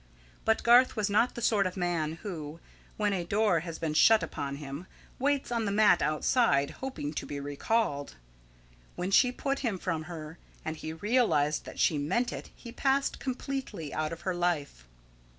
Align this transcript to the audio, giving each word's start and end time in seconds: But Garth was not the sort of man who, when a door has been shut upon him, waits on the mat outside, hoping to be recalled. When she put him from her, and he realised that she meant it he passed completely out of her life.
But 0.45 0.63
Garth 0.63 0.95
was 0.95 1.11
not 1.11 1.35
the 1.35 1.43
sort 1.43 1.67
of 1.67 1.77
man 1.77 2.13
who, 2.23 2.59
when 2.97 3.13
a 3.13 3.23
door 3.23 3.59
has 3.59 3.77
been 3.77 3.93
shut 3.93 4.23
upon 4.23 4.55
him, 4.55 4.87
waits 5.19 5.51
on 5.51 5.65
the 5.65 5.71
mat 5.71 6.01
outside, 6.01 6.71
hoping 6.81 7.13
to 7.13 7.25
be 7.27 7.39
recalled. 7.39 8.15
When 8.95 9.11
she 9.11 9.31
put 9.31 9.59
him 9.59 9.77
from 9.77 10.05
her, 10.05 10.39
and 10.65 10.75
he 10.75 10.91
realised 10.91 11.65
that 11.65 11.77
she 11.79 11.99
meant 11.99 12.33
it 12.33 12.49
he 12.55 12.71
passed 12.71 13.19
completely 13.19 13.93
out 13.93 14.11
of 14.11 14.21
her 14.21 14.33
life. 14.33 14.85